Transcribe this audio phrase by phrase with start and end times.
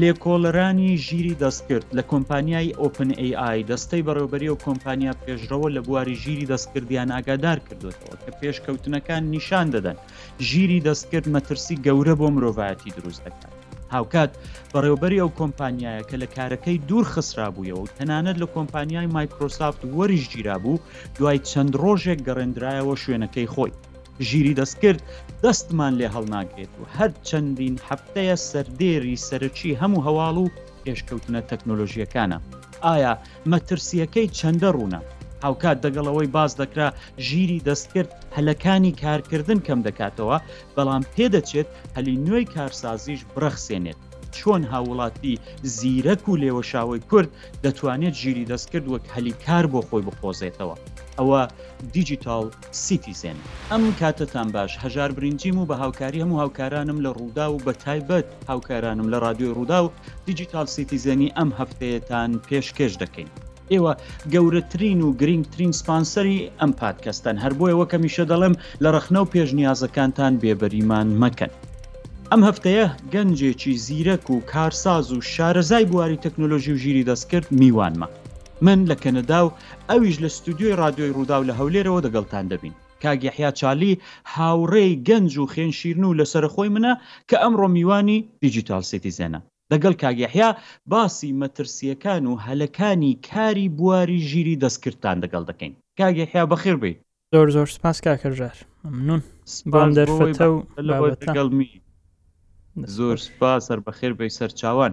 [0.00, 7.10] لێکۆڵەرانی ژیری دەستکرد لە کۆمپانیای OpenAI دەستەی بەڕێوبەری و کۆمپانیا پێشرەوە لە بواری ژیری دەستکردیان
[7.12, 9.96] ئاگادار کردوێتەوە کە پێشکەوتنەکان نیشان دەدەن
[10.48, 13.54] ژیری دەستکرد مەترسی گەورە بۆ مرۆڤایەتی دروست دەکات
[13.94, 14.30] هاوکات
[14.72, 20.24] بەڕێوبەری ئەو کۆمپانیایە کە لە کارەکەی دوور خسرا بوویەوە و تەنانەت لە کۆمپانیای مایکرۆسافت وەریش
[20.34, 20.82] گیرا بوو
[21.16, 23.72] دوای چەند ڕۆژێک گەڕێنرایەوە شوێنەکەی خۆی
[24.28, 25.00] ژیری دەستکرد
[25.44, 30.52] دەستمان لێ هەڵناگرێت و هەر چەندین هەفتەیە سەردێری سەرچی هەموو هەواڵ و
[30.84, 32.38] پێشکەوتنە تەکنۆلۆژیەکانە
[32.86, 33.12] ئایا
[33.52, 35.00] مەترسیەکەی چەندە ڕوونە
[35.44, 36.88] هاوکات دەگەڵەوەی باز دەکرا
[37.28, 40.36] ژیری دەستکرد هەلەکانی کارکردن کەم دەکاتەوە
[40.76, 43.98] بەڵام پێدەچێت هەلی نوێی کارسازیش بڕەخسێنێت
[44.36, 45.34] چۆن هاوڵاتی
[45.76, 47.30] زیرەک و لێوەشاوی کورد
[47.64, 50.76] دەتوانێت ژیری دەستکرد وەک هەلی کار بۆ خۆی بخۆزێتەوە
[51.18, 51.40] ئەوە
[51.96, 52.46] دیجیتال
[52.84, 53.38] سیتیزن
[53.70, 58.24] ئەم کاتتان باش هەژار برنجیم و بە هاوکاری هەموو هاوکارانم لە ڕوودا و بە تایبەت
[58.48, 59.88] هاوکارانم لە رادیۆی ڕوودا و
[60.28, 63.28] دیجیتال سیتیزنی ئەم هەفتەیەتان پێشکەش دەکەین.
[63.72, 63.92] ئێوە
[64.32, 71.08] گەورەترین و گرنگترین سپانسەری ئەم پادکەستان هەر بۆیەوە کەمیشە دەڵم لە ڕخنە و پێشنیازەکانتان بێبەریمان
[71.22, 71.52] مەکەن.
[72.30, 78.08] ئەم هەفتەیە گەنجێکی زیرەک و کارساز و شارەزای بواری تەکنۆلۆژی و ژیری دەستکرد میوانمە.
[78.62, 79.48] من لە کەنەدا و
[79.90, 84.00] ئەویش لە ستودیۆی رادیۆی ڕوودا و لە هەولێرەوە دەگەڵتان دەبین کاگیحیا چالی
[84.34, 86.92] هاوڕێی گەنج و خێنشیرن و لەسەر خۆی منە
[87.28, 89.40] کە ئەمڕۆ میوانی دیجیتال سیتیزەنە
[89.72, 90.48] دەگەڵ کاگیحیا
[90.92, 96.96] باسی مەترسیەکان و هەلەکانی کاری بواری ژیری دەستکردان دەگەڵ دەکەین کاگیحیا بەخیر بیت
[97.34, 98.56] زۆر زۆر سپاس کاکەژار
[98.96, 99.20] منون
[99.72, 100.56] بام دەرفەتە و
[101.26, 101.70] لەگەڵمی
[102.96, 104.92] زۆر سپاس هەر بەخێر بەی سەر چاوان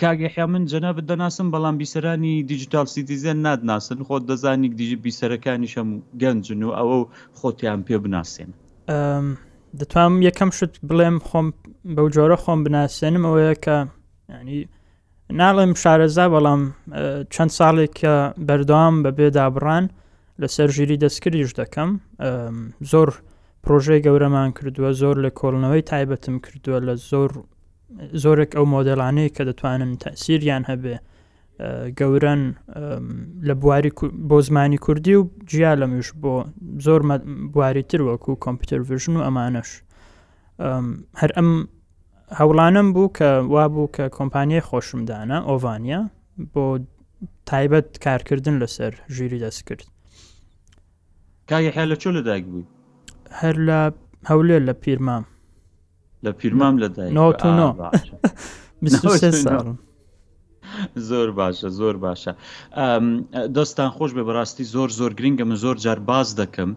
[0.00, 5.88] کاگەحیا من جەنە دەناسم بەڵام بیسەرانی دیجیتال سیتیزن نادناسن خۆت دەزانی دیژی بیسەرەکانی شەم
[6.22, 7.00] گەنجن و ئەوە
[7.40, 8.50] خۆتیان پێ بناسێن
[9.80, 11.46] دەتوانم یەکەم شت بڵێم خۆم
[11.96, 13.76] بەو جۆرە خۆم بناسێنم ئەوەیە کە
[14.40, 14.58] ینی
[15.40, 16.62] ناڵێم شارەزا بەڵام
[17.34, 18.14] چەند ساڵێک کە
[18.46, 19.84] بەردەوام بەبێ دابڕان
[20.42, 21.90] لەسەر ژیری دەستکردیش دەکەم
[22.92, 23.10] زۆر
[23.66, 27.30] پرۆژەی گەورەمان کردووە زۆر لە کۆڵنەوەی تایبەتم کردووە لە زۆر
[28.24, 30.96] زۆرێک ئەو مۆدەلانەیە کە دەتوانن تاسیریان هەبێ
[31.98, 32.42] گەورەن
[33.48, 33.90] لە بواری
[34.28, 36.34] بۆ زمانی کوردی و جیا لەمیش بۆ
[36.86, 37.00] زۆر
[37.54, 39.70] بواری تر وەکو و کۆمپیوتەر ڤژن و ئەمانش
[41.20, 41.50] هەر ئەم
[42.38, 46.00] هەوڵانم بوو کە وابوو کە کۆمپانیای خۆشمدانە ئۆڤانیا
[46.52, 46.64] بۆ
[47.50, 49.84] تایبەت کارکردن لەسەر ژیری دەست کرد
[51.50, 52.64] کاگە حێ لە چۆ لەدایک بووی
[53.40, 53.78] هەر لە
[54.30, 55.24] هەولێ لە پیرمام
[56.24, 56.88] لە پیرمام لە
[61.10, 62.32] زۆر باشە زۆر باشە
[63.56, 66.70] دەستان خۆش بێ بەڕاستی زۆر زۆر گرنگە من زۆر جار باز دەکەم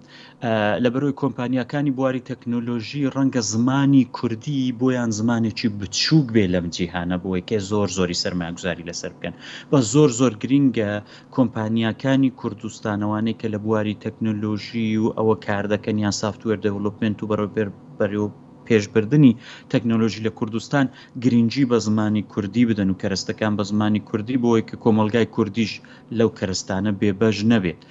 [0.83, 7.59] لە بەرەوەی کۆمپانیەکانی بواری تەکنۆلۆژی ڕەنگە زمانی کوردی بۆیان زمانێکی بچووک بێ لەم جیهانە بۆیکێ
[7.71, 9.35] زۆر زۆری سەرماگوزاری لەسەر بکەن
[9.71, 10.91] بە زۆر زۆر گرینگە
[11.35, 17.47] کۆمپانیەکانی کوردستانەوانەی کە لە بواری تەکنۆلۆژی و ئەوە کار دەکەن یان سافتوێر دەوڵپمنت و بەڕێ
[17.99, 18.29] بەرەوە
[18.67, 19.33] پێشبردننی
[19.73, 20.85] تەکنۆلۆژی لە کوردستان
[21.23, 25.71] گرنگجی بە زمانی کوردی بدەن و کەرستەکان بە زمانی کوردی بۆی کە کۆمەلگای کوردیش
[26.17, 27.81] لەو کەرستانە بێبەژ نەبێت.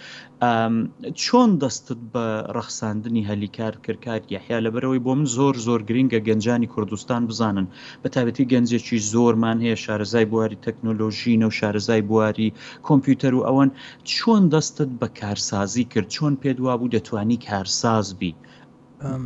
[1.22, 2.24] چۆن دەستت بە
[2.56, 7.66] ڕەخساندنی هەلیکار کردکار یحیا لەبەرەوەی بۆ من زۆر زۆر گرنگگە گەنجانی کوردستان بزانن
[8.02, 12.54] بە تابەتی گەنجێکی زۆرمان هەیە شارەزای بواری تەکنۆلۆژی نە و شارەزای بواری
[12.86, 13.70] کۆمپیوتەر و ئەوەن
[14.14, 18.30] چۆن دەستت بە کارسازی کرد چۆن پێدوا بوو دەتوانی کارساز بی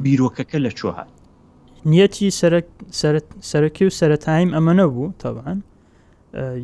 [0.04, 1.10] بیرۆکەکە لە چۆهات
[1.92, 2.30] نیەتی
[3.42, 5.58] سەرەکی و سەرەتایم ئەمە نەبوو تاوان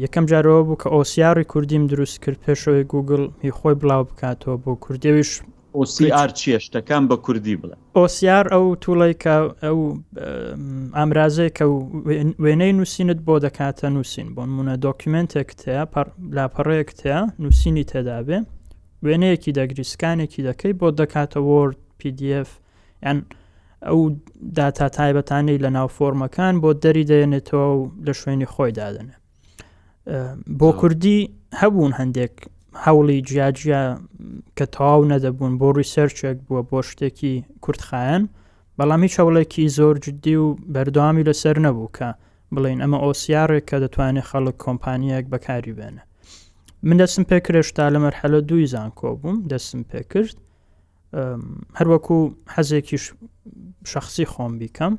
[0.05, 4.73] یەکەم جارەوە بوو کە ئۆسیاری کوردیم دروست کرد پێشەوەی گوگل هی خۆی بڵاو بکاتەوە بۆ
[4.85, 5.31] کوردیویش
[5.77, 9.35] ئۆسیR چیە شتەکان بە کوردی بڵێ ئۆسیار ئەو توڵی کە
[9.65, 9.81] ئەو
[10.99, 11.65] ئامرازەیە کە
[12.45, 15.83] وێنەی نووسینت بۆ دەکاتە نووسین بۆ منە دۆکیمنتێکتەیە
[16.37, 18.39] لاپەڕەیەکتەیە نووسینی تێدابێ
[19.07, 22.51] وێنەیەکی دەگریسکانێکی دەکەی بۆ دەکاتە وەرد PDF
[23.07, 23.19] یان
[23.89, 24.17] ئەو
[24.59, 29.17] داتا تایبەتانی لە ناو فۆرمەکان بۆ دەری دەێنێتەوە و لە شوێنی خۆی دادنێ
[30.61, 31.21] بۆ کوردی
[31.61, 32.35] هەبوون هەندێک
[32.85, 33.83] هەوڵی جیاجیا
[34.59, 37.35] کە تەواو نەدەبوون بۆ ریسەرچێک بووە بۆ شتێکی
[37.65, 38.23] کورتخایەن
[38.79, 42.09] بەڵامی چاوڵێکی زۆر جددی و بەردوامی لەسەر نەبوو کە
[42.55, 46.03] بڵین ئەمە ئۆسیارێک کە دەتوانێت خەڵک کۆمپانیەک بەکاری بێنە
[46.89, 50.37] من دەستم پێ کرێشتا لە مەرحەلە دوی زان کۆبووم دەستم پێ کرد
[51.79, 52.19] هەروەکو
[52.55, 53.05] حەزێکیش
[53.87, 54.95] شخصی خۆم بیکەم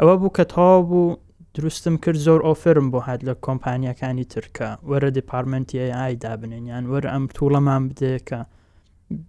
[0.00, 1.16] ئەوە بوو کە تاوا بوو
[1.54, 7.06] دروستم کرد زۆر ئۆفرم بۆ هاات لە کۆمپانیەکانی ترکە وەرە دیپارمنتی ئایدا بنین یان وەرە
[7.12, 8.38] ئەم تووڵەمان بدێکە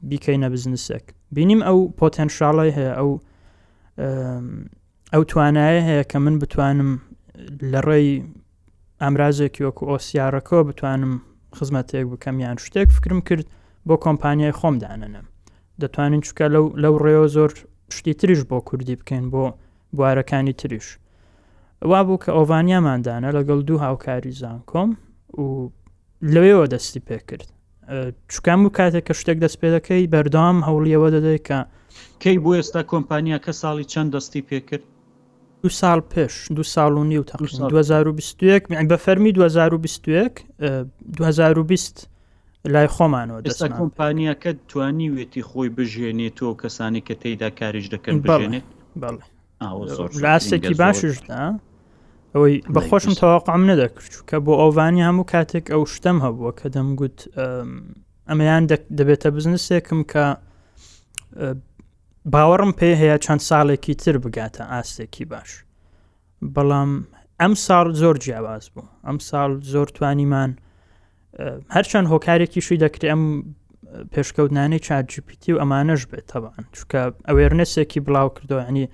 [0.09, 1.05] بیکەینە بزنسێک
[1.35, 3.11] بینیم ئەو پۆتەنشاڵی هەیە ئەو
[5.13, 6.91] ئەو توانایە هەیە کە من بتوانم
[7.71, 8.09] لە ڕێی
[9.01, 11.13] ئامرازێکی وەکو ئۆسیارەکەەوە بتوانم
[11.57, 13.45] خزمەتێک بکەم یان شتێک فکرم کرد
[13.87, 15.25] بۆ کۆمپانیای خۆم دانەنم
[15.81, 17.51] دەتوانین چکە لەو لەو ڕێوە زۆر
[17.89, 19.43] پشتی تریش بۆ کوردی بکەین بۆ
[19.97, 20.87] بوارەکانی تریش
[21.89, 24.89] وا بوو کە ئۆڤانیاماندانە لەگەڵ دوو هاوکاری زانکۆم
[25.43, 25.45] و
[26.33, 27.47] لەوێەوە دەستی پێکرد
[28.33, 31.59] چکام و کاتێک کە شتێک دەست پێەکەی بەردام هەوڵیەوە دەدەی کە
[32.23, 34.85] کەی بۆ ئێستا کۆمپانیا کە ساڵی چەند دەستی پێکرد
[35.63, 37.35] دو سال پێش دو ساڵ و نی و تا
[37.69, 40.01] 2020 بە فەرمی 2020
[41.17, 42.07] 2020
[42.65, 48.65] لای خۆمانەوە دەستا کۆمپانیاکە توانی وێتی خۆی بژێنێت تۆ کەسانی کە تێدا کاریش دەکەن بژێنێت
[50.23, 51.41] ڕاستێکی باششدا
[52.35, 57.19] ئەوەی بەخۆشم تەواقام نەدەکرد کە بۆ ئەووانی هەموو کاتێک ئەو شتم هەبووە کە دەمگوت
[58.29, 58.63] ئەمەیان
[58.97, 60.25] دەبێتە بزنسێکم کە
[62.33, 65.49] باوەڕم پێ هەیە چەند ساڵێکی تر بگاتە ئاستێکی باش
[66.55, 66.91] بەڵام
[67.41, 70.51] ئەم ساڵ زۆر جیاواز بوو ئەم ساڵ زۆر توانیمان
[71.75, 73.21] هەرچەند هۆکارێکی شوی دەکری ئەم
[74.13, 78.85] پێشکەوتنانەی چاجیپیتی و ئەمانەش بێت تەوان چکە ئەوێرنسێکی بڵاو کردەوە ینی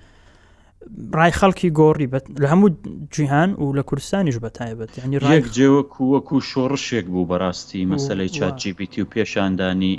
[1.18, 2.08] ڕای خەڵکی گۆڕی
[2.42, 2.68] لە هەموو
[3.14, 9.10] جیهان و لە کوردستانیش بەتایبەت ینی ڕێک جێوەکو وەکو شۆڕشێک بوو بەڕاستی مەسلەی چاجیپیتی و
[9.14, 9.92] پێشاندانی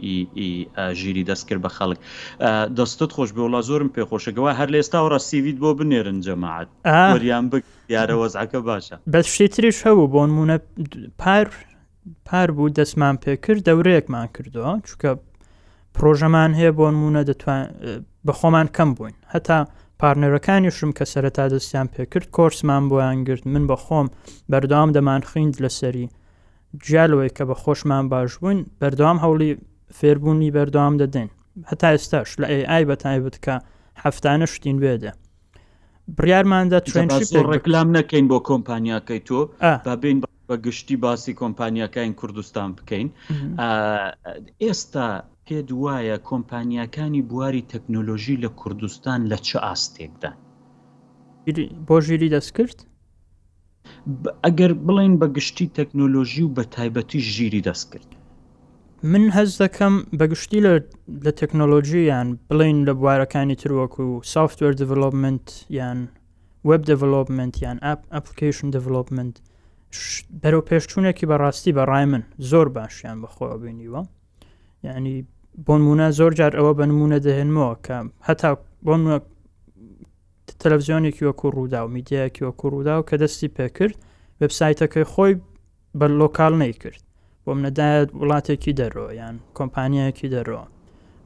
[1.00, 1.98] ژیری دەستکرد بە خەڵک
[2.78, 6.68] دەستت خۆش بێ وڵا زۆرم پێخۆشەکەەوە هەر لە ئێستا و ڕاستیویت بۆ بنێرن جەماعات
[7.16, 10.58] وریان بک دیارە وەزعکە باشە بەشتی تریش هەبوو بۆنمونە
[11.22, 11.48] پار
[12.25, 15.09] پار بوو دەستمان پێکرد دەورەیەکمان کردووە چونکە
[15.95, 17.21] پرۆژەمان هەیە بۆ نمونە
[18.25, 19.57] بە خۆمان کەم بووین هەتا
[20.01, 24.07] پارنەرەکانی شم کە سەرەتا دەستیان پێکرد کۆرسمان بۆیان گرت من بە خۆم
[24.51, 26.06] بەردەوام دەمان خویند لەسەری
[26.88, 29.51] جیالەوەی کە بە خۆشمان باش بووین بەردەوام هەوڵی
[29.98, 31.30] فێربوونی بەردەوام دەدەین
[31.69, 33.56] هەتا ئێستاش لە ئای بە تایبەتکە
[34.04, 35.12] هەفتانە شتین وێدە
[36.18, 39.39] بڕارماندا ترێنشیپ ڕێکلام نەکەین بۆ کۆمپانیاکەی تۆ
[39.88, 43.08] بابین بە بە گشتی باسی کۆمپانیەکان کوردستان بکەین
[44.64, 45.08] ئێستا
[45.46, 50.32] پێ دوایە کۆمپانیەکانی بواری تەکنۆلۆژی لە کوردستان لە چه ئاستێکدا
[51.88, 52.78] بۆ ژیری دەستکرد؟
[54.46, 58.10] ئەگەر بڵین بە گشتی تەکنۆلۆژی و بە تایبەتی ژیری دەستکرد
[59.12, 60.60] من هەز دەکەم بەگشتی
[61.26, 65.48] لە تەکنۆلۆژییان بڵین لە بوارەکانی تروەکو و سافتوەر دیڤلوپمنت
[65.80, 66.00] یان
[66.70, 69.36] وب دیڤلوپمنت یان ئەپ ئەپلیکیشن دیڤلوپمنت
[70.42, 74.01] بەرەو پێشچوونێکی بەڕاستی بەڕای من زۆر باشیان بەخۆ بینیوە
[74.88, 75.16] یعنی
[75.66, 77.98] بۆن موە زۆر جار ئەوە بە نمونە دەهێنمەوە کە
[78.28, 78.50] هەتا
[78.86, 79.01] بۆن
[80.62, 83.95] تەلەڤزیۆنێکی وەکو ڕوودا و میدیەکی وەکو ڕوودا و کە دەستی پێکرد
[84.42, 85.34] وبسایتەکەی خۆی
[86.00, 87.00] بە لۆکال نەیکرد
[87.45, 90.62] بۆم نەدایت وڵاتێکی دەرۆ یان کۆمپانیایەکی دەرۆ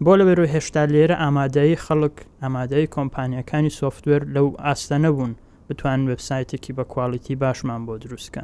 [0.05, 5.33] بۆ لەبەرو هێشتا لێرە ئامادەی خەڵک ئامادەی کۆمپانیەکانی سوفتوێر لەو ئاستە نەبوون
[5.71, 8.43] بتوان وبسایتێکی بە کواڵیتی باشمان بۆ دروستکە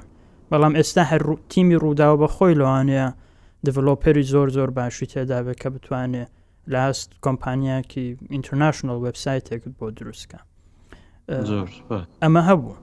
[0.51, 1.21] بەڵام ئێستا هەر
[1.51, 3.07] تیمی ڕووداوە بە خۆی لەوانەیە
[3.65, 6.29] دڤلۆپەری زۆر زۆر باشی تێدابێت کە بتوانێت
[6.71, 10.39] لە هەست کۆمپانیاکی ئینتەرناشنل وبسایتێکت بۆ دروستکە
[12.23, 12.73] ئەمە هەبوو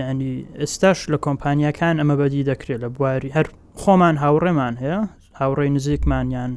[0.00, 3.46] یعنی ئێستاش لە کۆمپانیەکان ئەمە بەدی دەکرێت لە بواری هەر
[3.82, 5.00] خۆمان هاوڕێمان هەیە
[5.40, 6.50] هاوڕێی نزیکمانیان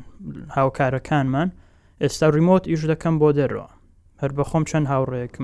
[0.57, 1.49] هاوکارەکانمان
[2.03, 3.69] ئێستا ریمۆت ئیش دەکەم بۆ دەرەوە
[4.21, 5.41] هەر بەخۆم چەند هاوڕێکم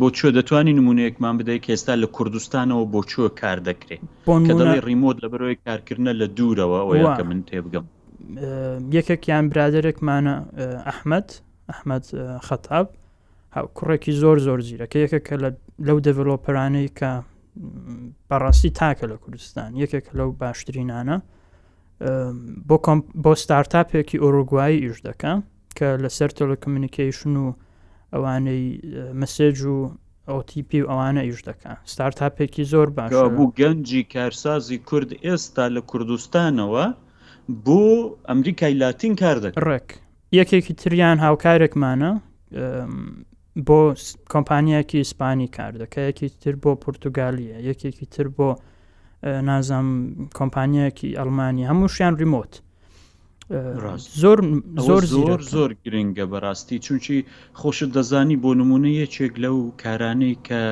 [0.00, 4.02] بۆ چێ دەتوانین نمونەیەکمان بدەیت کە ئێستا لە کوردستانەوە بۆ چوە کار دەکرێت
[4.46, 4.54] کە
[4.88, 7.86] ڕیمۆت لە بەرۆی کارکردنە لە دوورەوە ئەوکە من تێ بگەم
[8.96, 10.34] یەکێکیان برادێکمانە
[10.88, 11.28] ئەحمد
[11.70, 12.04] ئەحمد
[12.48, 12.86] خەتاب
[13.78, 15.34] کوڕێکی زۆر زۆر زیرەکە یەکە کە
[15.86, 17.10] لەو دەڤلۆپەرانەی کە
[18.28, 21.18] بەڕاستی تاکە لە کوردستان یەکێک لەو باشترینانە
[22.68, 22.76] بۆ
[23.24, 25.32] بۆ ستارتاپێکی ئۆرۆگوایی ئیش دەکە
[25.78, 27.46] کە لەسەر تۆلە کمیونیکیشن و
[28.14, 28.64] ئەوانەی
[29.20, 29.76] مەسێج و
[30.38, 36.86] OTP و ئەوانە ئیش دەکەن ستارتاپێکی زۆر باش بوو گەنجی کارسازی کورد ئێستا لە کوردستانەوە
[37.66, 37.82] بۆ
[38.28, 39.88] ئەمریکای لاتین کار دەکە ڕێک
[40.40, 42.12] یەکێکی تریان هاوکارێکمانە
[43.68, 43.80] بۆ
[44.34, 48.48] کۆمپانیەکی ئیسپانی کار دەکەیەکی تر بۆ پرتوگالیە یەکێکی تر بۆ
[49.50, 49.88] نازام
[50.38, 52.52] کۆمپانیەکی ئەلمانی هەموو شیان ریمۆت
[54.22, 54.38] زۆر
[54.88, 57.16] زۆر زۆر زۆر گرنگە بەڕاستی چونچی
[57.60, 60.62] خۆشت دەزانی بۆ نمونە یەکێک لەو کارانەی کە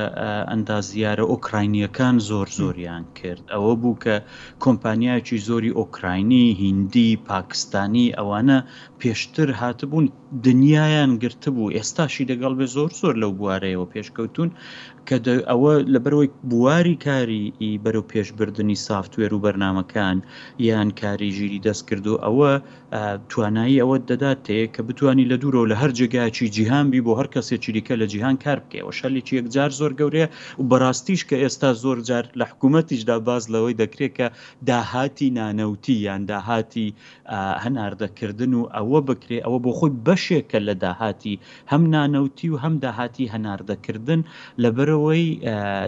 [0.51, 4.17] ئەندازیارە ئۆکراینیەکان زۆر زۆریان کرد ئەوە بوو کە
[4.65, 8.59] کۆمپانیایکی زۆری ئۆکراینی هیندی پاکستانی ئەوانە
[9.01, 10.07] پێشتر هاتبوون
[10.47, 14.51] دنیایان گرتبوو ئێستاشی دەگەڵ بێ زۆر زۆر لەو بوارەیەوە پێشکەوتون
[15.09, 15.17] کە
[15.51, 17.45] ئەوە لەبەرەوەی بواری کاری
[17.85, 20.17] بەرەو پێشبردننی سافتوێر و بەرنمەکان
[20.69, 22.53] یان کاری ژیری دەستکرد و ئەوە
[23.29, 27.29] توانایی ئەوە دەدات تەیە کە بتانی لە دوورەوە لە هەر جگایکی جیهان بی بۆ هەر
[27.35, 30.29] کەسێک چریکە لە جیهان کار بکەوە شەلێکی یەکجار زۆر گەورەیە
[30.59, 34.27] و بەڕاستیش کە ئێستا زۆر جار لە حکوومەتیشدا باز لەوەی دەکرێت کە
[34.69, 36.87] داهاتی نانەوتی یان داهاتی
[37.65, 41.35] هەناردەکردن و ئەوە بکرێ ئەوە بۆ خۆی بەشێکە لە داهاتی
[41.73, 44.21] هەم نانەوتی و هەم داهاتی هەناردەکردن
[44.63, 45.25] لەبەرەوەی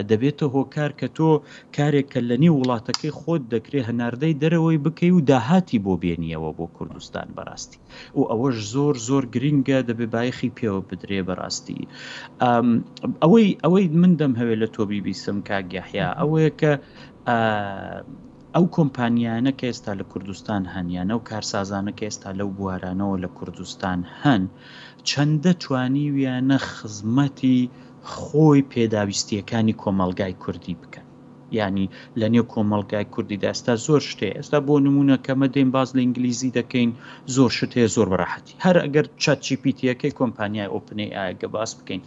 [0.09, 1.31] دەبێتە هۆکار کە تۆ
[1.75, 6.87] کارێکە لە نی وڵاتەکەی خۆت دەکرێت هەناردەی دەرەوەی بکەی و داهاتی بۆ بێنیەوە بۆ کورد
[6.99, 7.79] کوردستان بەڕاستی
[8.19, 11.87] و ئەوەش زۆر زۆر گرینگە دەبێ بایخی پێوە بدرێ بەڕاستی
[13.23, 16.71] ئەوەی ئەوەی من دەم هەوێت لە تۆبی بیسم کاگیاحیا ئەوەیە کە
[18.55, 23.99] ئەو کۆمپانیانە کە ئێستا لە کوردستان هەنیانە و کارسازانە کە ئێستا لەو بوارانەوە لە کوردستان
[24.21, 24.41] هەن
[25.09, 27.59] چەندە توانی ویانە خزمەتی
[28.15, 31.07] خۆی پێداویستیەکانی کۆمەلگای کوردی بکەن
[31.57, 31.87] ینی
[32.19, 36.55] لە نێو کۆمەلگای کوردیدا ئێستا زۆر شتێ ئێستا بۆ نمونە کەمە دێن باز لە ئینگلیزی
[36.59, 36.91] دەکەین
[37.35, 42.01] زۆر شتێ زۆر بەراحەتی هەر ئەگەر چاچیپیتەکەی کۆمپانیای ئۆپنی ئاگە باس بکەین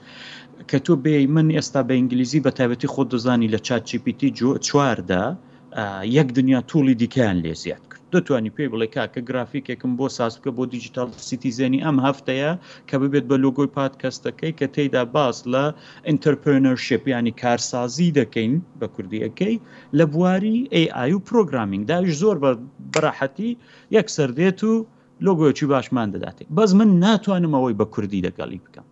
[0.68, 4.28] کە تۆ بێ من ئێستا بە ئینگلیزی بە تایبەتی خۆ دەزانی لە چاچیپیتی
[4.66, 5.24] چواردا
[6.16, 10.50] یەک دنیا توڵی دیکەیان لێ زیات کرد دەتوانانی پێی بڵێ کاکە گرافیکێکم بۆ ساز بکە
[10.56, 12.50] بۆ دیجیتال سیتیزێنی ئەم هەفتەیە
[12.88, 15.64] کە ببێت بە لۆگۆی پادکەستەکەی کە تێدا باس لە
[16.08, 19.56] ئینتەرپۆنەرشپ ینی کارسازی دەکەین بە کوردیەکەی
[19.98, 22.50] لە بواری AI و پرۆگرامینگ داویش زۆر بە
[22.92, 23.50] بەراحەتی
[23.96, 24.72] یەکسەر دێت و
[25.26, 28.86] لۆگۆیەکی باشمان دەداتێت بەس من ناتوانم ئەوەی بە کوردی دەگەڵی بکەم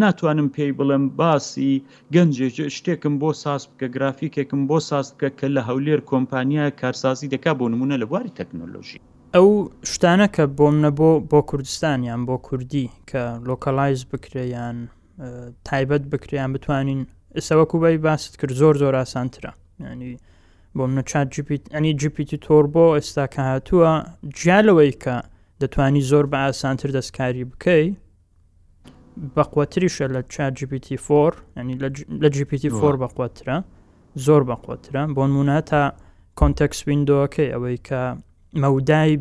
[0.00, 1.72] ناتوانم پێی بڵم باسی
[2.14, 7.50] گەنجێک شتێکم بۆ ساس بکە گرافیکێکم بۆ ساس بکە کە لە هەولێر کۆمپانیا کارسازی دەکا
[7.60, 8.98] بۆ نمونە لە بواری تەکنۆلۆژی
[9.36, 9.48] ئەو
[9.92, 14.76] شتانە کە بۆم نەبۆ بۆ کوردستانیان بۆ کوردی کە لۆکەلایز بکریان
[15.68, 17.00] تایبەت بکریان بتوانین
[17.38, 20.10] ئسەوەکوبی باست کرد زۆر زۆر ئاسانترە ینی
[20.76, 21.26] بۆ منە چات
[21.76, 23.90] ئەنی جیپیتی تۆر بۆ ئێستا کە هاتووە
[24.38, 25.14] جیالەوەی کە
[25.62, 27.86] دەتوانی زۆر بە ئاسانتر دەستکاری بکەی
[29.36, 31.74] بەقوتریشە لە چاGPT4 ینی
[32.22, 33.56] لە GPT4 بەقوترە
[34.26, 35.82] زۆر بەقوترە بۆ نمونە تا
[36.40, 38.00] کۆنتەکس وینندۆەکەی ئەوەی کە
[38.62, 39.12] مەودای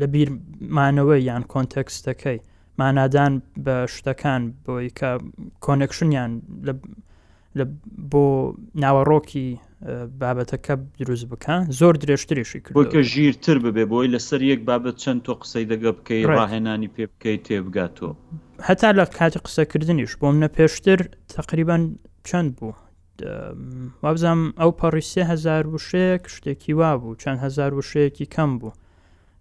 [0.00, 2.38] لە بیرمانەوەی یان کۆنتەکسەکەی
[2.80, 3.32] مانادان
[3.64, 5.10] بە شتەکان بۆی کە
[5.64, 6.30] کۆنەکشنیان
[8.12, 8.24] بۆ
[8.82, 9.48] ناوەڕۆکی
[10.20, 15.32] بابەتەکە دروست بکە زۆر درێژتریشی کرد کە ژیرتر ببێ بۆی لەسەر یەک بابەت چەند تۆ
[15.40, 18.10] قسەی دەگە بکەی ڕاهێنانی پێ بکەی تێبگاتۆ
[18.68, 20.98] هەتا لە کاتی قسەکردنیش بۆم نە پێشتر
[21.36, 21.82] تقریبان
[22.28, 22.72] چەند بوو
[24.04, 28.72] وابزانام ئەو پەڕیسێ هزار وشەیەک شتێکی وا بوو چەند هزار وشەیەکی کەم بوو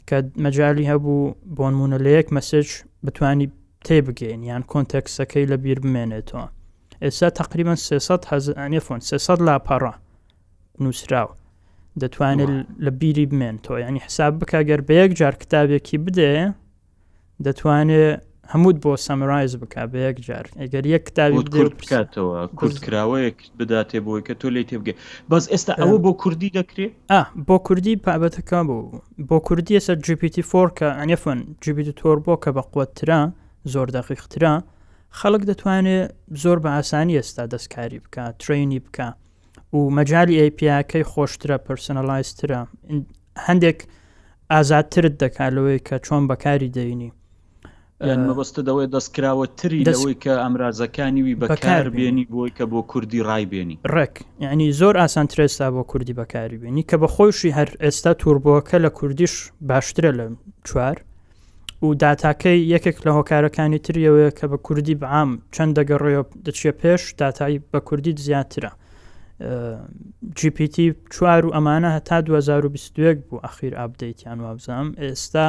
[0.07, 2.67] کە مەجای هەبوو بۆنمونە لە یەک مەسج
[3.05, 3.47] بتانی
[3.87, 6.45] تێبگەین یان کۆنتەکسەکەی لە بیر بمێنێتەوە
[7.03, 9.93] ئێستا تقریبان 300 هزانیفۆن 300 لاپەڕە
[10.83, 11.35] نووسراوە
[12.03, 12.51] دەتوانێت
[12.85, 16.35] لە بیری بمێن تۆ ینی حساب بکە گەر بەیەک جار کتابێکی بدێ
[17.45, 18.21] دەتوانێت
[18.51, 24.33] هەمووت بۆ سامرایز بک بە یەک جار ئەگەر یەک کتابی بکاتەوە کوردکراوەیەک بداتێ بۆی کە
[24.39, 24.93] تۆ لی تێبگە
[25.31, 26.93] بەس ئێستا ئەوە بۆ کوردی دەکرێت
[27.47, 28.83] بۆ کوردی پابەتەکە بوو
[29.29, 33.21] بۆ کوردی ئێستا GPT فۆ کە ئەنیفۆن جیبیت تۆر بۆ کە بە قوترا
[33.73, 34.53] زۆر دەقیقترا
[35.19, 36.07] خەڵک دەتوانێت
[36.43, 39.07] زۆر بە ئاسانی ئێستا دەستکاری بکە ترینی بکە
[39.77, 42.59] و مەجای ئەیپیاکەی خۆشترە پرسنەلایسترە
[43.45, 43.79] هەندێک
[44.53, 47.11] ئازادترت دەکالەوەی کە چۆن بەکاری دەینی
[48.01, 54.15] مەبەستە دەوەی دەستکراوە تری دەوەی کە ئەمرازەکانیوی بەکار بێنی بۆی کە بۆ کوردی ڕایبێنی ڕێک
[54.45, 58.89] یعنی زۆر ئاسان ترێستا بۆ کوردی بەکاری بێنی کە بە خۆشی هەر ئێستا توربۆەکە لە
[58.97, 59.33] کوردیش
[59.69, 60.25] باشترە لە
[60.67, 60.95] چوار
[61.85, 67.59] و داتاکەی یەکێک لە هۆکارەکانی تریەوەیە کە بە کوردی بەعام چەند دەگەڕێ دەچێ پێش داتایی
[67.73, 68.71] بە کوردی زیاترە
[70.39, 70.75] GPT
[71.13, 75.47] چوار و ئەمانە هەتا 2022 بوو ئەخیر ئابدەیتیان وابزام ئێستا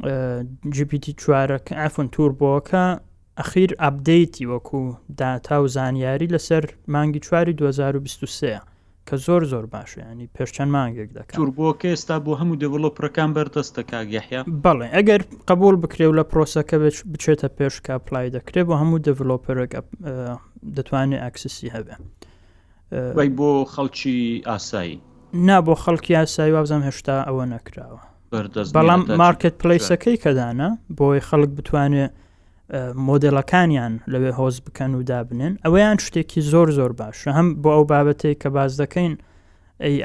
[0.00, 2.84] جیPT چوارەکە ئەفۆن توربۆکە
[3.38, 4.80] ئەخیر ئەبدەیتی وەکو
[5.18, 8.60] داتا و زانیاری لەسەر مانگی چواری 2023
[9.06, 15.20] کە زۆر زۆر باشیانی پێشچەند مانگێک دەکات توربۆکە ئێستا بۆ هەموو دەوڵۆپەکان بەردەستەکەگەحیا بەڵێ ئەگەر
[15.48, 16.76] قبول بکرێ و لە پرۆسەکە
[17.12, 19.72] بچێتە پێشکە پلای دەکرێت بۆ هەموو دەڤلۆپەرێک
[20.76, 21.96] دەتوانێت ئەکسسی هەبێ
[23.38, 25.00] بۆ خەڵکی ئاسایی
[25.48, 28.00] نا بۆ خەڵکی ئاسایی وابزانم هێشتا ئەوە نەکراوە
[28.32, 30.68] بەڵام مارکت پلیسەکەی کەدانە
[30.98, 32.12] بۆی خەڵک بتوانێت
[33.08, 38.36] مۆدلەکانیان لەوێ هۆز بکەن و دابنن ئەوەیان شتێکی زۆر زۆر باشە هەم بۆ ئەو بابەتێک
[38.42, 39.14] کە باز دەکەین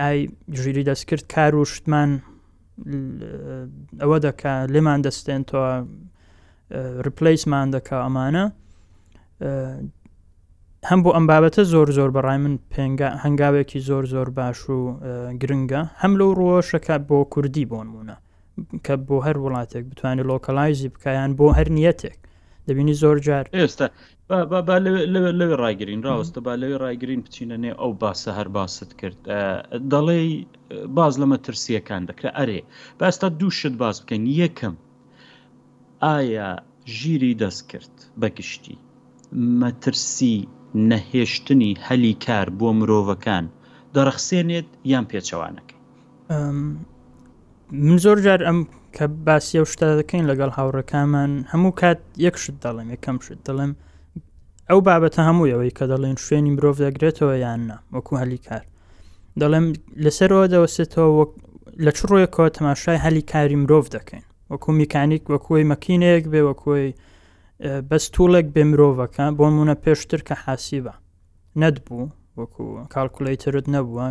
[0.01, 0.20] ئای
[0.62, 2.12] ژیری دەستکرد کار و شتمان
[4.03, 5.58] ئەوە دەکا لێمان دەستێن تۆ
[7.06, 8.46] ریپلیسمان دەکا ئەمانە
[10.90, 12.54] هەم بۆ ئەم بابەتە زۆر زۆر بەڕای من
[13.25, 14.80] هەنگاوێکی زۆر زۆر باش و
[15.42, 18.16] گرنگە هەم لەو ڕۆژەکە بۆ کوردی بۆنمونە
[18.86, 22.18] کە بۆ هەر وڵاتێک بتوانێت لۆکەلایزی بکیان بۆ هەر نیەتێک
[22.68, 23.88] دەبینی زۆر جار ئێستا
[25.40, 29.18] لەوێ ڕایگرین ڕاستە با لەوێ ڕایگرین بچینە نێ ئەو باسە هەر باست کرد
[29.92, 30.20] دەڵێ
[30.98, 32.60] باز لەمە ترسیەکان دەکرا ئەرێ
[33.00, 34.75] باستا دووشت باز بکەین یەکەم
[36.06, 36.50] ئایا
[36.98, 38.75] ژیری دەست کرد بەگشتی
[39.62, 40.38] مەترسی
[40.89, 43.46] نەهێشتنی هەلی کار بۆ مرۆڤەکان
[43.96, 45.80] دەرەخسێنێت یان پێچەوانەکەی
[47.86, 48.60] من زۆر جار ئەم
[48.96, 53.72] کە باسی ئەو شتا دەکەین لەگەڵ هاوڕەکانمان هەموو کات یەکشت دەڵێم یەکەم شت دەڵێم
[54.70, 58.63] ئەو بابەتە هەموویەوەی کە دەڵێن شوێنی مرۆڤ دەگرێتەوە یاننا وەکو هەلی کار
[59.42, 59.65] دەڵێم
[60.03, 61.12] لەسەرەوە دەوەستێتەوە
[61.86, 66.88] لە چ ڕۆیەکەوە تەماشای هەلی کاری مرۆڤ دەکەین وەکو میکانیک وەکوی مەکینەیەک بێ وەکوی
[67.90, 70.94] بەس توولێک بێ مرۆڤەکە بۆ مونە پێشتر کە حاسیبە
[71.62, 72.06] نەت بوو
[72.40, 74.08] وەکو کالکولیترت نەبووە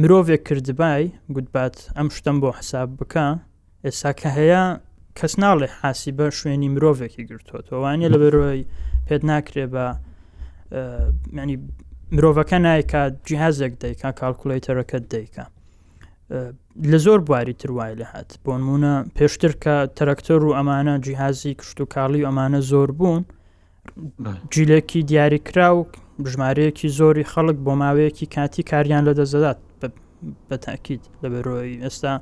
[0.00, 1.04] مرۆڤێک کردبای
[1.34, 3.26] گوتبات ئەم شتم بۆ حساب بکە
[3.86, 4.62] ئێسا کە هەیە
[5.18, 8.62] کەس ناڵێ حاسی بە شوێنی مرۆڤێکی گرتووەوانە لە بەرۆی
[9.06, 9.86] پێت ناکرێ بە
[11.38, 11.56] ینی
[12.14, 15.44] مرۆڤەکە نایکات جیهازێک دەیکا کالکولیتەرەکەت دەیکە
[16.92, 21.78] لە زۆر بواری تروای لە هات بۆ نمونە پێشتر کە تەرەکتۆر و ئەمانە جیهازی کشت
[21.80, 23.24] و کاڵی ئەمانە زۆر بوون
[24.52, 25.80] جیلێکی دیاریکرا و
[26.32, 29.58] ژمارەیەکی زۆری خەڵک بۆ ماوەیەکی کاتی کاریان لە دەزدات
[30.48, 32.12] بە تاکیید لە بەرۆی ئێستا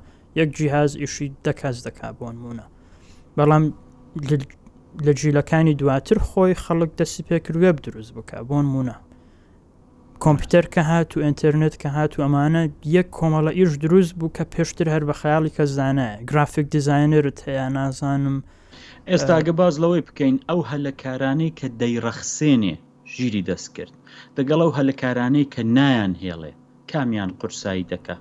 [0.40, 2.66] یەک جیهاز ئیشی دەکاس دەکا بۆن مونە
[3.36, 3.62] بەڵام
[5.06, 8.96] لە جیلەکانی دواتر خۆی خەڵک دەستی پێکروێ دروست بک بۆن مونە
[10.26, 12.62] کۆمپیوتەر کە هات و ئینتەرنێت کە هات و ئەمانە
[12.96, 17.66] یەک کۆمەڵە ئیش دروست بوو کە پێشتر هەر بە خەیاڵی کەس دانایە گرافیک دیزینەرت هەیە
[17.76, 18.36] نازانم
[19.10, 22.74] ئێستاگە باز لەوەی بکەین ئەو هەلەکارانەی کە دەیڕەخسێنێ
[23.14, 23.92] ژیری دەست کرد
[24.36, 26.52] دەگەڵ ئەو هەلەکارانەی کە نایان هێڵێ
[26.90, 28.16] کامیان قورسایی دەکە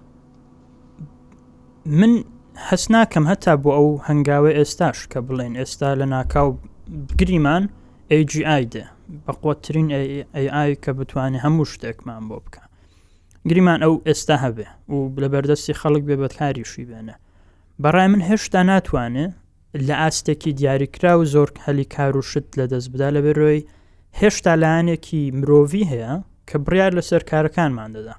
[2.00, 2.14] من
[2.70, 6.48] هەست ناکەم هەتا بۆ ئەو هەنگاوی ئێستاش کە بڵێن ئێستا لە ناکاو
[7.12, 7.70] بگریمان و
[8.12, 8.86] AGI دێ
[9.26, 9.90] بە قوترین
[10.48, 12.64] AI کە بتوانێت هەموو شتێکمان بۆ بکە
[13.50, 17.16] گریمان ئەو ئێستا هەبێ و لە بەردەستی خەڵک بێ بەکاریشی بێنە
[17.84, 19.28] بەڕای من هێشتا ناتوانێ
[19.88, 23.62] لە ئاستێکی دیاریکرا و زۆر هەلی کار و شت لە دەست بدا لە بەرۆی
[24.22, 26.14] هێشتا لایەنێکی مرۆڤی هەیە
[26.50, 28.16] کە بڕیار لەسەر کارەکانمان دەدا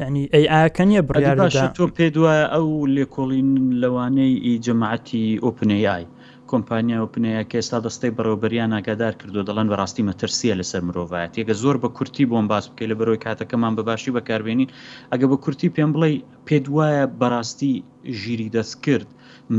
[0.00, 1.36] ینی ئەیکەنیە بڕیار
[1.78, 3.50] تۆ پێ دوایە ئەو لێکۆڵین
[3.82, 6.06] لەوانەی جەماعتی ئۆپنیایی
[6.50, 11.54] کۆمپانیا و پنەیە کە ئێستا دەستەی بەڕێوبەریان ئاگادار کردو دەڵەن بەڕاستی مەترسیە لەسەر مرۆڤایەت یەکە
[11.62, 14.68] زۆر بە کورتی بۆم باس بکەی لە بەرەوەی کاتەکەمان بەباشی بەکاربێنین
[15.12, 16.10] ئەگە بە کورتی پێم بڵێ
[16.46, 17.72] پێ وایە بەڕاستی
[18.20, 19.08] ژیری دەست کرد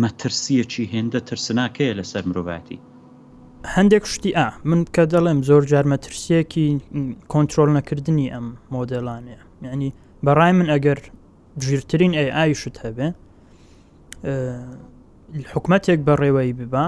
[0.02, 2.78] مەترسیەکی هێندە ترسناکەیە لەسەر مرۆڤاتی.
[3.76, 6.67] هەندێک شتی ئا من کە دەڵێم زۆر جارمەترسیەکی
[7.32, 9.89] کۆنتترۆل نەکردنی ئەم مۆدلانەیە یعنی
[10.26, 11.00] بەڕای من ئەگەر
[11.65, 13.08] ژیرترین ئەی ئایشت هەبێ
[15.54, 16.86] حکوومەتێک بەڕێوەی ببە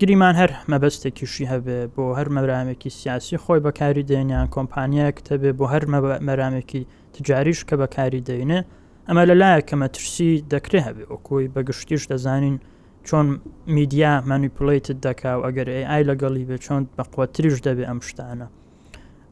[0.00, 5.84] گریمان هەر مەبەستێکیشی هەبێ بۆ هەر مەرامێکی سیاسی خۆی بەکاری دێنیان کۆمپانیەک تەبێ بۆ هەر
[6.28, 6.82] مەرامێکی
[7.14, 8.60] تجاریش کە بەکاری دێنێ
[9.08, 12.56] ئەمە لەلایە کە مەترسی دەکرێ هەبێ ئۆکۆی بەگشتیش دەزانین
[13.08, 13.26] چۆن
[13.76, 18.46] میدیا مانیپلیتت دەکا و ئەگەر ئای لەگەڵی بێ چۆن بەقوتریش دەبێ ئەم شتانە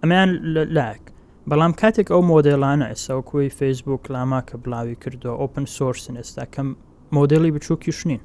[0.03, 0.31] ئەمیان
[0.77, 1.03] لاک
[1.51, 6.69] بەڵام کاتێک ئەو مۆدلانە ئێستا کوی فیسبوک لاما کە بڵاوی کردو ئۆپن سۆرسن ئێستا کەم
[7.17, 8.23] مۆدلی بچووکیش نین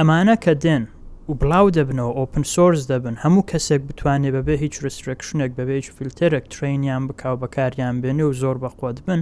[0.00, 0.84] ئەمانە کە دێن
[1.28, 6.44] و بڵاو دەبنەوە ئۆپن سۆرس دەبن هەموو کەسێک بتوانێت بەبێ هیچ ڕسترێکشنێک بەبێ هیچ فیلتەرێک
[6.54, 9.20] ترینیان بکاو بەکاریان بێنێ و زۆر بەخوات بن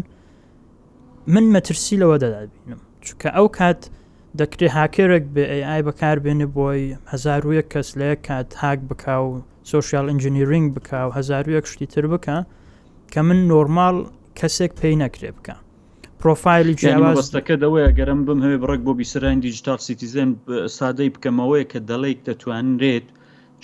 [1.33, 3.81] من مەترسی لەوە دەدابینم چونکە ئەو کات
[4.41, 6.83] دەکرێ هاکێرێک بێ ئای بەکار بێنێ بۆی
[7.13, 12.37] هزارە کەس لەیە کات هاک بکاو و سوۆسیال ئنجینیرینگ بکاو هزارە شتی تر بکە
[13.13, 13.97] کە من نۆرمال
[14.39, 15.57] کەسێک پێی نەکرێ بکە
[16.23, 20.31] پرۆفایلی جیاواستەکە دەوەیە گەرم بم هەوێ بڕێک بۆ بیسرانی دیجیتال سیتیزن
[20.79, 23.07] سادەی بکەمەوەی کە دەڵێک دەتوانرێت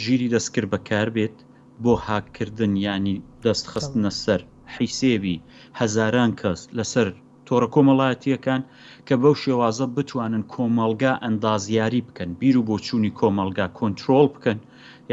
[0.03, 1.37] ژیری دەستکر بەکار بێت
[1.83, 4.41] بۆ هاکردن ینی دەست خستنە سەر
[4.75, 5.39] حیسێوی
[5.81, 7.09] هەزاران کەس لەسەر
[7.47, 8.63] تۆڕە کۆمەڵایەتیەکان
[9.07, 14.59] کە بەو شێوازە بتوانن کۆمەلگا ئەندازیاری بکەن بیر و بۆ چووی کۆمەلگا کۆنتترۆل بکەن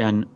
[0.00, 0.26] یان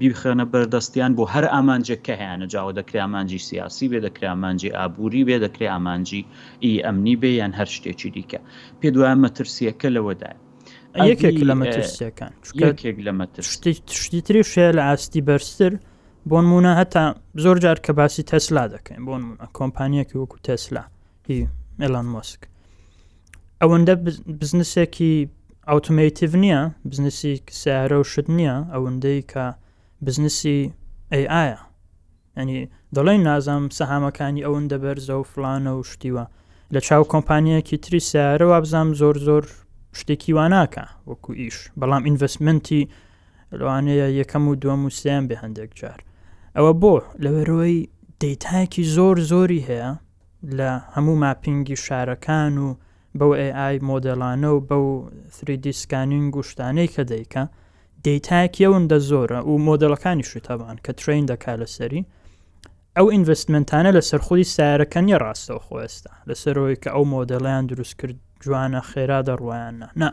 [0.00, 5.36] بیخێنە بەردەستیان بۆ هەر ئامانجێککە هیانە جاوە دەکری ئامانجی سیاسی بێ دەکری ئامانجی ئابووری بێ
[5.44, 6.20] دەکری ئامانجی
[6.64, 8.40] ئی ئەمنی بێ یان هەر شتێکی دیکە
[8.80, 10.36] پێ دوایە مەترسیەکە لەوەدای
[11.10, 12.32] یەکێک لە مەترسیەکان
[12.64, 13.12] یەکێک لە
[14.02, 15.72] شتی تری شێ لە ئاستی بەرزتر
[16.30, 17.04] بۆ نمونە هەتا
[17.44, 19.14] زۆر جار کە باسی تەسلا دەکەین بۆ
[19.58, 20.82] کۆمپانیەکی وەکو تەسلا
[21.28, 21.40] هی
[21.82, 22.42] ئەلان مۆسک
[23.60, 23.94] ئەوەندە
[24.40, 25.12] بزنسێکی
[25.72, 29.44] ئۆتومەیتیڤ نییە بزنسی سیارە و شت نییە ئەوەندەی کە
[30.04, 30.58] بزنسی
[31.12, 31.58] ئایە
[32.40, 32.60] ینی
[32.96, 36.24] دەڵی نازام سەهامەکانی ئەوەن دەبەرزە و فلانە و شتیوە
[36.74, 39.44] لە چاو کۆمپانیەکی تری سیارە وابزام زۆر زۆر
[39.98, 42.82] شتێکی واناکە وەکو ئیش بەڵام ئینڤستمنتی
[43.58, 46.00] لەوانەیە یەکەم و دووەم و سیان بێ هەندێک جار
[46.56, 47.76] ئەوە بۆ لەبەرەوەی
[48.22, 49.90] دەیتایەکی زۆر زۆری هەیە
[50.58, 52.68] لە هەموو ماپینگی شارەکان و
[53.18, 57.42] بەو AI مۆدەلانە و بەو 3دیسکانین گوشتانەی کە دەیکە
[58.06, 62.02] دیتاکیەوەندە زۆرە و مۆدلەکانی شتابان کە ترین دەکا لەسەری
[62.96, 69.20] ئەو ئینڤستمنتانە لە سەرخودی سارەکەنی ڕاستەوە خۆێستا لەسەرەوەی کە ئەو مۆدەڵیان دروست کرد جوانە خێرا
[69.28, 70.08] دەڕوایانە نا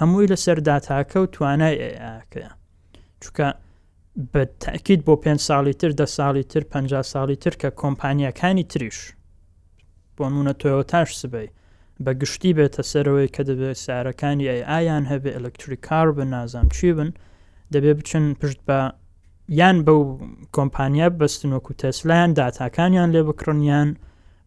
[0.00, 2.52] هەمووی لەسەر داتاکە و توانای ئەیەکەیە
[3.22, 3.48] چکە
[4.32, 8.98] بە تاکیید بۆ پێ ساڵی تر دە ساڵی تر 50 ساڵی تر کە کۆمپانیەکانی تریش
[10.16, 11.48] بۆ نونە تۆەوە تاش سبەی
[12.04, 16.88] بە گشتی بێتە سەرەوەی کە دەبێت سارەکانی ئای ئایان هەبێ ئەلکتری کار بن نازام چی
[16.96, 17.10] بن
[17.74, 18.78] دەبێ بچن پشت بە
[19.60, 20.02] یان بەو
[20.56, 23.88] کۆمپانیا بەستنوەکو تەسلایان داتاکانیان لێ بکڕنیان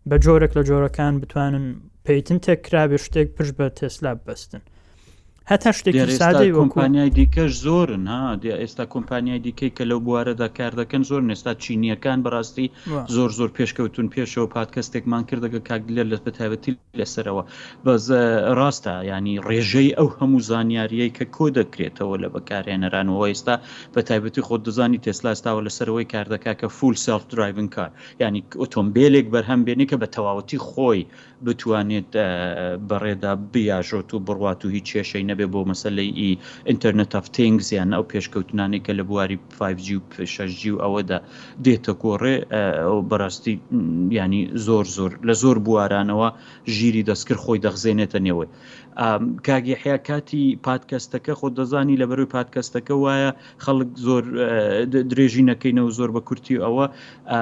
[0.10, 1.66] بە جۆرێک لە جۆرەکان بتوانن
[2.06, 4.64] پیتن تێکرابێ شتێک پشت بە تێسلا بەستن
[5.52, 8.22] هەتا شتێکی سادەی کۆمپانیای دیکەش زۆرن ها
[8.62, 12.68] ئێستا کۆمپانیای دیکەی کە لەو بوارەدا کار دەکەن زۆر ئێستا چینیەکان بەڕاستی
[13.16, 17.44] زۆر زۆر پێشکەوتون پێشەوە پادکەستێکمان کردەکە کاگلێر لە بەتابەتی لەسەرەوە
[17.86, 18.04] بەز
[18.58, 23.56] ڕاستە ینی ڕێژەی ئەو هەموو زانیاریەیە کە کۆ دەکرێتەوە لە بەکارهێنەرانەوە ئێستا
[23.94, 27.90] بە تایبەتی خۆ دەزانی تێسلا ئێستاوە لەسەرەوەی کاردەکە کە فول ساف درایڤن کار
[28.24, 31.02] ینی ئۆتۆمبیلێک بەرهەم بێنی کە بە تەواوەتی خۆی
[31.50, 32.10] بتوانێت
[32.90, 36.32] بەڕێدا بیاژۆت و بڕوات و هیچ کێشەی نەبێ بۆ مەسلەی ئی
[36.70, 40.02] ئینتەرنێت ئەفتنگ زیان ئەو پێشکەوتنانی کە لە بواری 5G و
[40.36, 41.20] 6G و ئەوەدا
[41.66, 42.36] دێتە گۆڕێ
[43.10, 43.56] بەڕاستی
[44.20, 46.30] ینی زۆر زۆر لە زۆر بوارانەوە
[46.76, 48.50] ژیری دەستکرد خۆی دەخزێنێتە نێوەی
[49.46, 53.32] کاگیحیا کاتی پادکەستەکە خۆ دەزانی لە بەروی پادکەستەکە وایە
[53.64, 54.24] خەڵک زۆر
[55.12, 56.86] درێژی نەکەینەوە زۆر بە کورتی ئەوە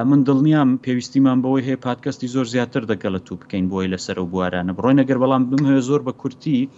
[0.09, 4.25] من دڵنیام پێویستیمان بەوەی هەیە پادکەستی زۆر زیاتر دەگە لە تو بکەین بۆی لەسەر و
[4.31, 6.69] بوارانە بڕۆینە گەر بەڵام بم هەیە زۆر بە کورتی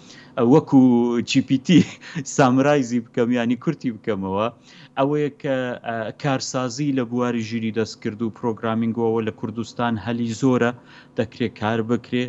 [0.53, 0.79] وەکو
[1.29, 1.79] چیPتی
[2.35, 4.47] سامرایزی بکەم ینی کورتی بکەمەوە
[4.99, 5.55] ئەوەیە کە
[6.23, 10.71] کارسازی لە بواری ژیری دەستکرد و پرۆگرامینگەوە لە کوردستان هەلی زۆرە
[11.19, 12.23] دەکرێت کار بکرێ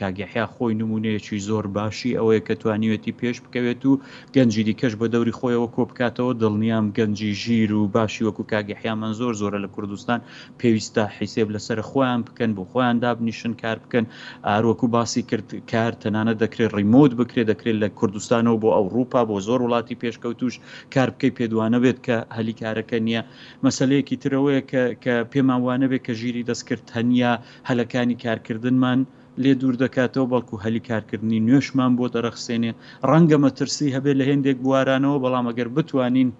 [0.00, 3.92] کاگەحیا خۆی نمونەیەکی زۆر باشی ئەوەیە کە توانیوێتی پێش بکەوێت و
[4.34, 9.12] گەنجی دیکەش بە دەوری خۆیەوە کۆ بکاتەوە دڵنیام گەنجی ژیر و باشی وەکو کاگە حیامان
[9.20, 10.20] زۆر زۆرە لە کوردستان
[10.60, 14.04] پێویستە حیسێب لەسەر خۆیان بکەن بۆ خۆیان دابنیشن کار بکەن
[14.48, 19.60] ئاروەکو باسی کرد کار تەنانە دەکرێت ڕیمۆت بکرێت دەکرێت لە کوردستانەوە بۆ ئەوروپا بۆ زۆر
[19.64, 20.54] وڵاتی پێشکەوتوش
[20.94, 23.22] کار بکەی پێدوانەبێت کە هەلی کارەکە نییە
[23.66, 24.60] مەسلەیەکی ترەوەیە
[25.02, 27.30] کە پێماوانە بێت کە ژیری دەستکرد هەنیە
[27.68, 29.00] هەلەکانی کارکردنمان
[29.44, 32.72] لێ دوور دەکاتەوە بەڵکو هەلی کارکردنی نوێشمان بۆ دەرەخسێنێ
[33.10, 36.30] ڕەنگە مەترسی هەبێت لە هێندێک بوارانەوە بەڵام ئەگەر بتوانین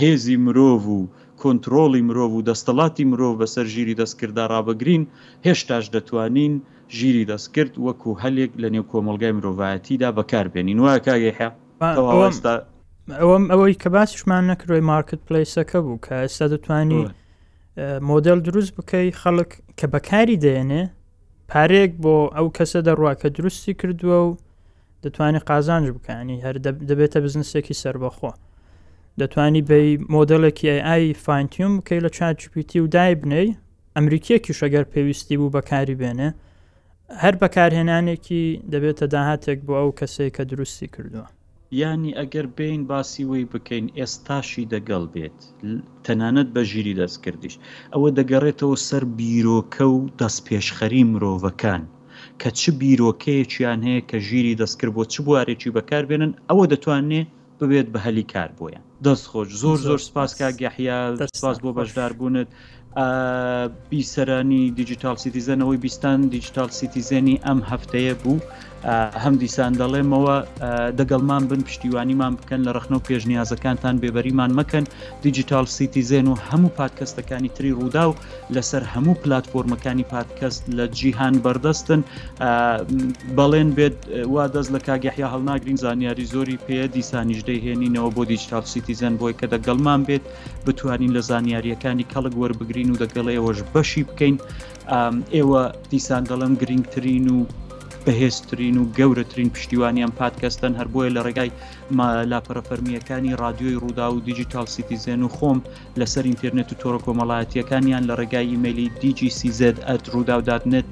[0.00, 0.98] هێزی مرۆڤ و
[1.42, 5.02] کۆنتترۆڵی مرۆڤ و دەستەڵاتی مرۆڤ بەسەر ژیری دەستکردا ڕابگرین
[5.46, 6.54] هێشتاش دەتوانین
[6.98, 11.48] ژیری دەستکرد وەکو هەلێک لە نێو کۆمەلگای مرۆڤایەتیدا بەکاربێنین وایە کاگەیحە
[13.20, 17.02] ئەوەم ئەوەی کە باسیشمان نەکرۆی مارکت پلیسەکە بوو کە ئێستا دەتوانی
[18.10, 20.84] مۆدل دروست بکەی خەڵک کە بەکاری دێنێ
[21.52, 24.30] پارێک بۆ ئەو کەسە دەڕوا کە دروستی کردووە و
[25.04, 26.56] دەتوانێت قازانج بکانی هەر
[26.90, 28.32] دەبێتە بزنسێکی سربەخۆ
[29.20, 33.48] دەتانی بەی مۆدلێکی ئای فانتیوم بکەی لە چاچپیتی و دای بنەی
[33.96, 36.28] ئەمریکیەکی شەگەر پێویستی بوو بەکاری بێنێ
[37.22, 41.26] هەر بەکارهێنانێکی دەبێتە داهاتێک بۆ ئەو کەسێک کە دروستی کردووە
[41.74, 45.38] ینی ئەگەر بین باسی وی بکەین ئێستاشی دەگەڵ بێت
[46.04, 47.54] تەنانەت بە ژیری دەستکردیش
[47.94, 51.82] ئەوە دەگەڕێتەوە سەر بیرۆکە و دەست پێشخەری مرۆڤەکان
[52.40, 57.28] کە چ بیرۆکەیەکیان هەیە کە ژیری دەستکرد بۆ چ بوارێکی بەکاربێنن ئەوە دەتوانێت
[57.60, 60.98] ببێت بە هەلی کار بۆیان دەستخۆش زۆر زۆر سپاسکا گەحیا
[61.38, 62.48] سپاس بۆ بەشدار بوونت
[63.90, 68.38] بیسەرانی دیجیتال سیتیزەنەوەی بیستان دیجیتال سیتیزەنی ئەم هەفتەیە بوو.
[69.24, 70.36] هەم دیسان دەڵێمەوە
[70.98, 74.84] دەگەڵمان بن پشتیوانیمان بکەن لە رەخنە و پێشنیازەکانتان بێبەریمان مەکەن
[75.24, 78.14] دیجیتال سیتیزێن و هەموو پادکەستەکانی تری ڕوودا و
[78.54, 82.00] لەسەر هەموو پلتفۆرمەکانی پادکەست لە جیهان بەردەستن
[83.38, 83.96] بەڵێن بێت
[84.34, 89.46] وا دەست لە کاگەحیا هەڵناگرین زانیاری زۆری پێ دیسانیشدەی هێنینەوە بۆ دیجیتال سیتیزن بۆی کە
[89.54, 90.24] دەگەڵمان بێت
[90.66, 94.36] بتوانین لە زانیاریەکانی کەڵک وەربگرین و دەگەڵ ئێوەش بەشی بکەین
[95.36, 97.38] ئێوە دیسان دەڵم گرنگترین و
[98.06, 101.50] بەهێزترین و گەورەترین پشتیوانیان پادکەستن هەر بۆیە لە ڕێگای
[102.30, 105.58] لاپەرەفەرمیەکانی رادیۆی ڕوودا و دیجیتال سیتیزن و خۆم
[106.00, 110.88] لەسەر ئینتررنێت و تۆڕ کۆمەڵایەتیەکانیان لە ڕێگای ئیممەلی دیجیسیزد ئەت ڕووداوداتنێت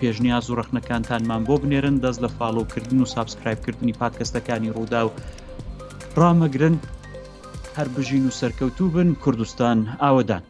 [0.00, 5.10] پێشنیاز و ڕخنەکانتانمان بۆ بنێرن دەست لە فاڵۆکردن و سابسکرایبکردنی پادکەستەکانی ڕوودا و
[6.20, 6.76] ڕامەگرن
[7.76, 10.49] هەر بژین و سەرکەوتوو بن کوردستان ئاوەدان